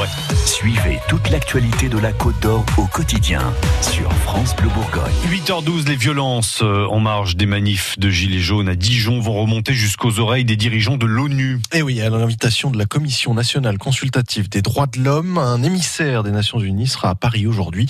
Ouais. 0.00 0.06
Suivez 0.46 0.98
toute 1.08 1.28
l'actualité 1.28 1.90
de 1.90 1.98
la 1.98 2.12
Côte 2.12 2.40
d'Or 2.40 2.64
au 2.78 2.86
quotidien 2.86 3.52
sur 3.82 4.10
France 4.14 4.56
Bleu 4.56 4.68
Bourgogne. 4.70 5.12
8h12, 5.28 5.88
les 5.88 5.96
violences 5.96 6.62
euh, 6.62 6.86
en 6.86 7.00
marge 7.00 7.36
des 7.36 7.44
manifs 7.44 7.98
de 7.98 8.08
Gilets 8.08 8.40
jaunes 8.40 8.68
à 8.68 8.76
Dijon 8.76 9.20
vont 9.20 9.34
remonter 9.34 9.74
jusqu'aux 9.74 10.18
oreilles 10.18 10.46
des 10.46 10.56
dirigeants 10.56 10.96
de 10.96 11.04
l'ONU. 11.04 11.60
Et 11.72 11.78
eh 11.78 11.82
oui, 11.82 12.00
à 12.00 12.08
l'invitation 12.08 12.70
de 12.70 12.78
la 12.78 12.86
Commission 12.86 13.34
nationale 13.34 13.76
consultative 13.76 14.48
des 14.48 14.62
droits 14.62 14.86
de 14.86 15.00
l'homme, 15.00 15.36
un 15.36 15.62
émissaire 15.62 16.22
des 16.22 16.30
Nations 16.30 16.60
Unies 16.60 16.88
sera 16.88 17.10
à 17.10 17.14
Paris 17.14 17.46
aujourd'hui 17.46 17.86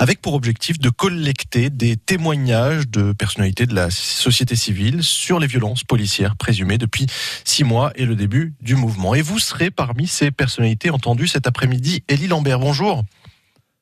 avec 0.00 0.20
pour 0.20 0.34
objectif 0.34 0.80
de 0.80 0.90
collecter 0.90 1.70
des 1.70 1.96
témoignages 1.96 2.88
de 2.88 3.12
personnalités 3.12 3.66
de 3.66 3.74
la 3.74 3.90
société 3.90 4.56
civile 4.56 5.04
sur 5.04 5.38
les 5.38 5.46
violences 5.46 5.84
policières 5.84 6.34
présumées 6.34 6.78
depuis 6.78 7.06
six 7.44 7.62
mois 7.62 7.92
et 7.94 8.04
le 8.04 8.16
début 8.16 8.54
du 8.60 8.74
mouvement. 8.74 9.14
Et 9.14 9.22
vous 9.22 9.38
serez 9.38 9.70
parmi 9.70 10.08
ces 10.08 10.32
personnalités 10.32 10.90
entendues 10.90 11.28
cet 11.28 11.46
après-midi. 11.52 12.02
Élie 12.08 12.28
Lambert, 12.28 12.58
bonjour. 12.58 13.04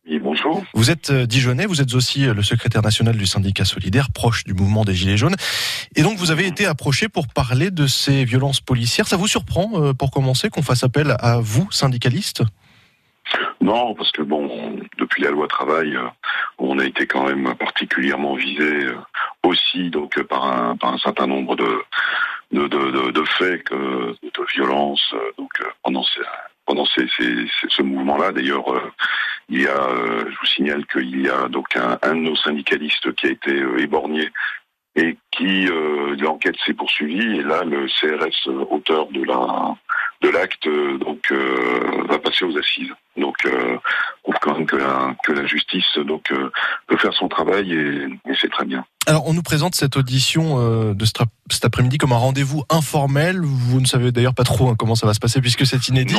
Oui, 0.09 0.19
bonjour. 0.19 0.65
Vous 0.75 0.91
êtes 0.91 1.11
euh, 1.11 1.25
Dijonais, 1.25 1.67
vous 1.67 1.81
êtes 1.81 1.95
aussi 1.95 2.27
euh, 2.27 2.35
le 2.35 2.43
secrétaire 2.43 2.83
national 2.83 3.17
du 3.17 3.27
syndicat 3.27 3.65
solidaire, 3.65 4.09
proche 4.13 4.43
du 4.43 4.55
mouvement 4.55 4.85
des 4.85 4.93
Gilets 4.93 5.17
jaunes. 5.17 5.37
Et 5.95 6.03
donc 6.03 6.19
vous 6.19 6.33
avez 6.33 6.49
été 6.49 6.67
approché 6.67 7.09
pour 7.09 7.29
parler 7.29 7.71
de 7.71 7.87
ces 7.87 8.25
violences 8.25 8.61
policières. 8.61 9.07
Ça 9.07 9.17
vous 9.17 9.29
surprend, 9.29 9.71
euh, 9.75 9.93
pour 9.93 10.11
commencer, 10.11 10.51
qu'on 10.51 10.63
fasse 10.63 10.83
appel 10.83 11.15
à 11.21 11.39
vous, 11.39 11.71
syndicalistes? 11.71 12.43
Non, 13.61 13.95
parce 13.95 14.11
que 14.11 14.23
bon, 14.23 14.81
depuis 14.99 15.23
la 15.23 15.31
loi 15.31 15.47
travail, 15.47 15.97
on 16.59 16.81
a 16.81 16.85
été 16.85 17.07
quand 17.07 17.29
même 17.29 17.55
particulièrement 17.55 18.35
visé 18.35 18.89
aussi 19.45 19.91
donc 19.91 20.21
par 20.25 20.45
un, 20.45 20.77
par 20.77 20.93
un 20.95 20.99
certain 20.99 21.29
nombre 21.29 21.55
de 21.55 21.71
de, 22.51 22.67
de, 22.67 23.13
de, 23.13 23.25
faits 23.39 23.63
que, 23.63 23.75
de 23.75 24.53
violence 24.53 25.15
donc 25.39 25.53
pendant 25.85 26.03
ces, 26.03 26.21
pendant 26.71 26.85
ce 26.85 27.83
mouvement-là. 27.83 28.31
D'ailleurs, 28.31 28.65
il 29.49 29.63
y 29.63 29.67
a, 29.67 29.89
je 30.29 30.37
vous 30.39 30.47
signale 30.47 30.87
qu'il 30.87 31.21
y 31.21 31.29
a 31.29 31.49
donc 31.49 31.67
un, 31.77 32.15
de 32.15 32.21
nos 32.21 32.37
syndicalistes 32.37 33.13
qui 33.17 33.27
a 33.27 33.31
été 33.31 33.61
éborgné 33.79 34.29
et 34.95 35.17
qui 35.33 35.67
l'enquête 36.21 36.55
s'est 36.65 36.75
poursuivie 36.75 37.39
et 37.39 37.43
là 37.43 37.65
le 37.65 37.87
CRS 37.89 38.49
auteur 38.71 39.09
de 39.09 39.25
la 39.25 39.75
de 40.21 40.29
l'acte 40.29 40.69
donc 40.99 41.33
va 42.09 42.19
passer 42.21 42.45
aux 42.45 42.57
assises. 42.57 42.93
Donc 43.17 43.37
euh, 43.47 43.77
on 44.25 44.31
prouve 44.31 44.39
quand 44.41 44.55
même 44.59 44.67
que 44.67 45.33
la, 45.33 45.47
justice 45.47 45.99
donc 45.99 46.33
peut 46.87 46.97
faire 46.99 47.15
son 47.15 47.29
travail 47.29 47.73
et 47.73 48.35
c'est 48.41 48.51
très 48.51 48.65
bien. 48.65 48.85
Alors 49.11 49.27
on 49.27 49.33
nous 49.33 49.43
présente 49.43 49.75
cette 49.75 49.97
audition 49.97 50.95
de 50.95 51.05
cet 51.05 51.65
après-midi 51.65 51.99
comme 51.99 52.13
un 52.13 52.17
rendez-vous 52.17 52.63
informel. 52.71 53.41
Vous 53.43 53.81
ne 53.81 53.87
savez 53.87 54.13
d'ailleurs 54.13 54.37
pas 54.37 54.45
trop 54.45 54.69
hein, 54.69 54.77
comment 54.79 54.95
ça 54.95 55.05
va 55.05 55.15
se 55.15 55.19
passer 55.19 55.41
puisque 55.41 55.67
c'est 55.67 55.89
inédit. 55.89 56.15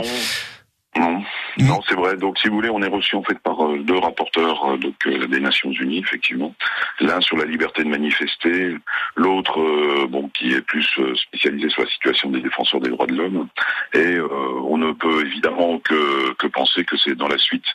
Non. 1.61 1.75
Non, 1.75 1.81
c'est 1.87 1.95
vrai. 1.95 2.17
Donc, 2.17 2.37
si 2.39 2.47
vous 2.47 2.55
voulez, 2.55 2.69
on 2.69 2.81
est 2.81 2.87
reçu 2.87 3.15
en 3.15 3.23
fait 3.23 3.39
par 3.39 3.65
euh, 3.65 3.79
deux 3.79 3.97
rapporteurs 3.97 4.65
euh, 4.65 4.77
donc 4.77 4.95
euh, 5.07 5.27
des 5.27 5.39
Nations 5.39 5.71
Unies, 5.71 5.99
effectivement. 5.99 6.53
L'un 6.99 7.21
sur 7.21 7.37
la 7.37 7.45
liberté 7.45 7.83
de 7.83 7.89
manifester, 7.89 8.75
l'autre 9.15 9.59
bon 10.07 10.29
qui 10.29 10.53
est 10.53 10.61
plus 10.61 10.87
spécialisé 11.15 11.69
sur 11.69 11.83
la 11.83 11.89
situation 11.89 12.29
des 12.29 12.41
défenseurs 12.41 12.79
des 12.79 12.89
droits 12.89 13.07
de 13.07 13.15
l'homme. 13.15 13.47
Et 13.93 14.17
on 14.19 14.77
ne 14.77 14.91
peut 14.91 15.25
évidemment 15.25 15.79
que, 15.79 16.33
que 16.33 16.47
penser 16.47 16.83
que 16.83 16.97
c'est 16.97 17.15
dans 17.15 17.27
la 17.27 17.37
suite 17.37 17.65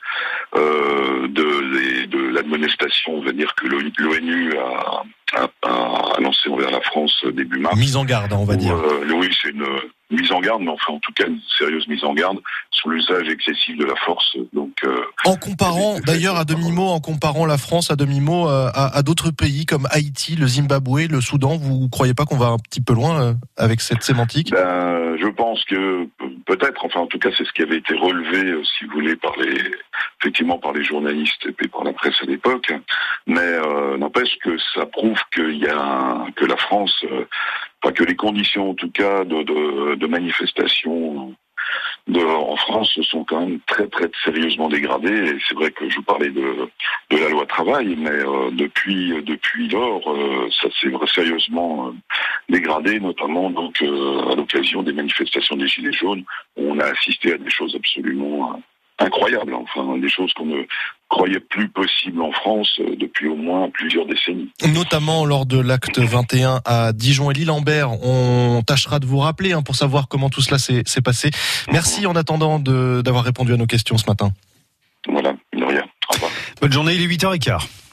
de, 0.55 1.29
de, 1.29 2.07
de 2.07 2.29
l'admonestation, 2.29 3.15
on 3.15 3.23
va 3.23 3.33
dire 3.33 3.55
que 3.55 3.67
l'ONU 3.67 4.57
a, 4.59 5.03
a, 5.35 5.49
a, 5.63 6.21
lancé 6.21 6.49
envers 6.49 6.71
la 6.71 6.81
France 6.81 7.25
début 7.33 7.59
mars. 7.59 7.77
Mise 7.77 7.97
en 7.97 8.05
garde, 8.05 8.33
on 8.33 8.45
va 8.45 8.55
où, 8.55 8.57
dire. 8.57 8.77
oui, 9.15 9.29
c'est 9.41 9.51
une 9.51 9.67
mise 10.11 10.31
en 10.33 10.41
garde, 10.41 10.63
mais 10.63 10.71
enfin 10.71 10.93
en 10.93 10.99
tout 11.01 11.13
cas 11.13 11.27
une 11.27 11.41
sérieuse 11.59 11.87
mise 11.89 12.05
en 12.05 12.15
garde 12.15 12.39
sur 12.71 12.91
l'usage 12.91 13.29
excessif 13.29 13.77
de 13.77 13.85
la 13.85 13.97
force. 13.97 14.37
Donc, 14.53 14.73
euh, 14.85 15.05
en 15.25 15.37
comparant, 15.37 15.99
d'ailleurs 16.01 16.37
à 16.37 16.45
demi-mot, 16.45 16.89
en 16.89 17.01
comparant 17.01 17.47
la 17.47 17.59
France 17.59 17.91
à 17.91 17.97
demi-mot 17.97 18.49
euh, 18.49 18.71
à, 18.75 18.97
à 18.97 19.03
d'autres 19.03 19.31
pays 19.31 19.67
comme 19.67 19.89
Haïti, 19.91 20.37
le 20.37 20.47
Zimbabwe, 20.47 21.09
le 21.11 21.21
Soudan, 21.21 21.57
vous 21.57 21.89
croyez 21.89 22.15
pas 22.15 22.25
qu'on 22.25 22.37
va 22.37 22.47
un 22.47 22.59
petit 22.59 22.81
peu 22.81 22.95
loin 22.95 23.21
euh, 23.21 23.35
avec 23.57 23.81
cette 23.81 24.03
sémantique? 24.03 24.51
Ben, 24.53 25.17
Je 25.19 25.29
pense 25.29 25.65
que 25.65 26.07
peut-être, 26.47 26.85
enfin 26.85 27.01
en 27.01 27.07
tout 27.07 27.19
cas 27.19 27.31
c'est 27.37 27.45
ce 27.45 27.53
qui 27.53 27.63
avait 27.63 27.79
été 27.79 27.95
relevé, 27.95 28.45
euh, 28.45 28.63
si 28.79 28.85
vous 28.85 28.93
voulez, 28.93 29.17
par 29.17 29.35
les 29.39 29.59
effectivement 30.21 30.59
par 30.59 30.73
les 30.73 30.85
journalistes 30.85 31.47
et 31.47 31.69
par 31.69 31.85
la 31.85 31.93
presse 31.93 32.17
à 32.23 32.27
l'époque, 32.27 32.73
mais 33.27 33.41
euh, 33.41 33.97
n'empêche 33.97 34.39
que 34.39 34.57
ça 34.75 34.87
prouve 34.87 35.21
qu'il 35.33 35.57
y 35.57 35.67
a 35.67 36.27
que 36.37 36.45
la 36.45 36.57
France, 36.57 37.05
enfin 37.83 37.93
que 37.93 38.05
les 38.05 38.17
conditions 38.17 38.71
en 38.71 38.75
tout 38.75 38.91
cas 38.91 39.25
de, 39.25 39.43
de, 39.43 39.95
de 39.97 40.07
manifestation 40.07 41.35
de, 42.07 42.21
en 42.21 42.57
France 42.57 42.91
se 42.93 43.03
sont 43.03 43.25
quand 43.25 43.41
même 43.41 43.59
très 43.67 43.89
très 43.89 44.11
sérieusement 44.25 44.69
dégradées. 44.69 45.31
Et 45.31 45.39
c'est 45.47 45.55
vrai 45.55 45.71
que 45.71 45.89
je 45.89 46.01
parlais 46.01 46.31
de, 46.31 46.69
de 47.11 47.17
la 47.17 47.29
loi 47.29 47.47
travail, 47.47 47.97
mais 47.97 48.11
euh, 48.11 48.51
depuis 48.53 49.13
depuis 49.23 49.69
lors, 49.69 50.09
euh, 50.11 50.49
ça 50.61 50.69
s'est 50.81 50.93
sérieusement 51.15 51.89
euh, 51.89 51.93
dégradé, 52.49 53.01
notamment 53.01 53.51
donc 53.51 53.83
à 53.83 54.35
l'occasion 54.35 54.83
des 54.83 54.93
manifestations 54.93 55.57
des 55.57 55.69
Gilets 55.69 55.93
jaunes. 55.93 56.25
On 56.57 56.79
a 56.79 56.85
assisté 56.85 57.35
à 57.35 57.39
des 57.39 57.51
choses 57.51 57.75
absolument 57.75 58.63
incroyables, 58.99 59.55
enfin 59.55 59.99
des 59.99 60.09
choses 60.09 60.33
qu'on 60.33 60.47
ne 60.47 60.63
croyait 61.09 61.41
plus 61.41 61.69
possible 61.69 62.23
en 62.23 62.33
France 62.33 62.81
depuis 62.99 63.29
au 63.29 63.37
moins 63.37 63.69
plusieurs 63.71 64.07
décennies. 64.07 64.51
Notamment 64.75 65.25
lors 65.25 65.47
de 65.47 65.61
l'acte 65.61 65.99
21 65.99 66.61
à 66.65 66.93
Dijon 66.93 67.31
et 67.31 67.35
Lille-Lambert, 67.35 67.93
on 68.03 68.63
tâchera 68.67 68.99
de 68.99 69.07
vous 69.07 69.19
rappeler 69.19 69.53
hein, 69.53 69.63
pour 69.63 69.77
savoir 69.77 70.09
comment 70.09 70.31
tout 70.31 70.41
cela 70.41 70.59
s'est 70.59 71.03
passé. 71.03 71.31
Merci 71.71 72.07
en 72.07 72.17
attendant 72.17 72.59
d'avoir 72.59 73.25
répondu 73.25 73.53
à 73.53 73.57
nos 73.57 73.67
questions 73.67 73.99
ce 73.99 74.07
matin. 74.07 74.31
Voilà, 75.09 75.35
de 75.55 75.65
rien. 75.65 75.85
Au 76.11 76.15
revoir. 76.15 76.33
Bonne 76.61 76.73
journée, 76.73 76.95
il 76.95 77.03
est 77.03 77.07
8h15. 77.07 77.86